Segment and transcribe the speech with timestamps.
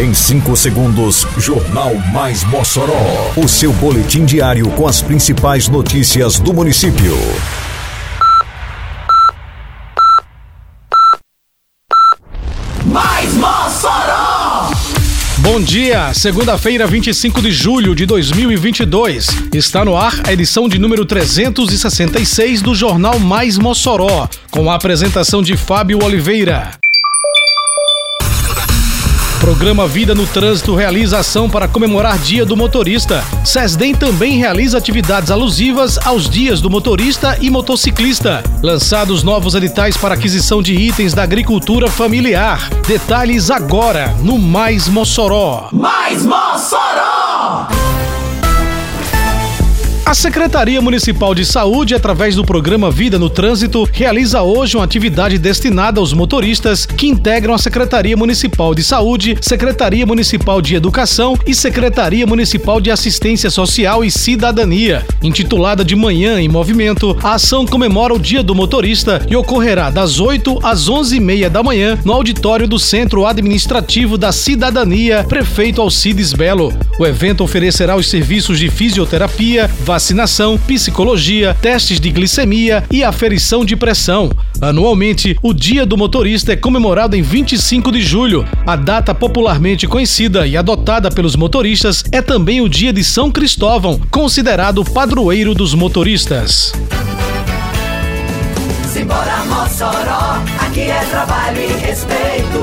[0.00, 3.34] Em 5 segundos, Jornal Mais Mossoró.
[3.36, 7.14] O seu boletim diário com as principais notícias do município.
[12.86, 14.70] Mais Mossoró!
[15.36, 19.26] Bom dia, segunda-feira, 25 de julho de 2022.
[19.52, 25.42] Está no ar a edição de número 366 do Jornal Mais Mossoró, com a apresentação
[25.42, 26.79] de Fábio Oliveira.
[29.40, 33.24] Programa Vida no Trânsito realiza ação para comemorar Dia do Motorista.
[33.42, 38.44] SESDEM também realiza atividades alusivas aos dias do motorista e motociclista.
[38.62, 42.68] Lançados novos editais para aquisição de itens da agricultura familiar.
[42.86, 45.70] Detalhes agora no Mais Mossoró.
[45.72, 47.66] Mais Mossoró!
[50.04, 55.38] A Secretaria Municipal de Saúde, através do programa Vida no Trânsito, realiza hoje uma atividade
[55.38, 61.54] destinada aos motoristas que integram a Secretaria Municipal de Saúde, Secretaria Municipal de Educação e
[61.54, 65.04] Secretaria Municipal de Assistência Social e Cidadania.
[65.22, 70.18] Intitulada de Manhã em Movimento, a ação comemora o Dia do Motorista e ocorrerá das
[70.18, 76.72] 8 às 11h30 da manhã no auditório do Centro Administrativo da Cidadania, Prefeito Alcides Belo.
[76.98, 83.74] O evento oferecerá os serviços de fisioterapia, vacinação, psicologia, testes de glicemia e aferição de
[83.74, 84.30] pressão.
[84.60, 88.46] Anualmente, o Dia do Motorista é comemorado em 25 de julho.
[88.64, 94.00] A data popularmente conhecida e adotada pelos motoristas é também o Dia de São Cristóvão,
[94.12, 96.72] considerado padroeiro dos motoristas.
[98.92, 102.62] Simbora Mossoró, aqui é trabalho e respeito.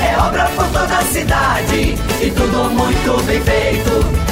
[0.00, 4.31] É obra por toda a cidade e tudo muito bem feito.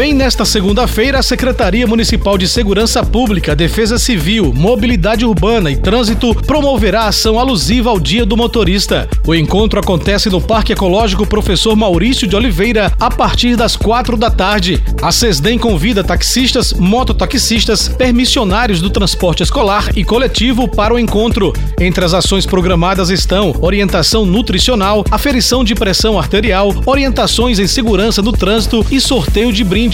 [0.00, 6.34] Também nesta segunda-feira, a Secretaria Municipal de Segurança Pública, Defesa Civil, Mobilidade Urbana e Trânsito
[6.34, 9.06] promoverá ação alusiva ao Dia do Motorista.
[9.26, 14.30] O encontro acontece no Parque Ecológico Professor Maurício de Oliveira a partir das quatro da
[14.30, 14.82] tarde.
[15.02, 21.52] A SESDEM convida taxistas, mototaxistas, permissionários do transporte escolar e coletivo para o encontro.
[21.78, 28.32] Entre as ações programadas estão orientação nutricional, aferição de pressão arterial, orientações em segurança no
[28.32, 29.89] trânsito e sorteio de brindes.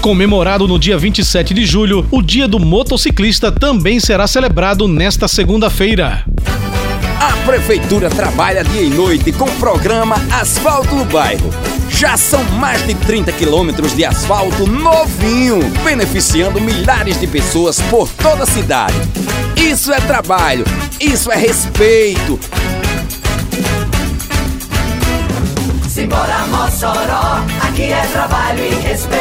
[0.00, 6.24] Comemorado no dia 27 de julho, o Dia do Motociclista também será celebrado nesta segunda-feira.
[7.18, 11.50] A prefeitura trabalha dia e noite com o programa Asfalto no Bairro.
[11.88, 18.44] Já são mais de 30 quilômetros de asfalto novinho, beneficiando milhares de pessoas por toda
[18.44, 18.94] a cidade.
[19.56, 20.64] Isso é trabalho,
[21.00, 22.38] isso é respeito.
[25.88, 29.19] Simbora Mossoró, aqui é trabalho e respeito.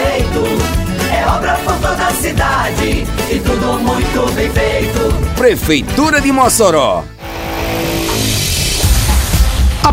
[4.34, 5.36] Bem feito.
[5.36, 7.03] Prefeitura de Mossoró.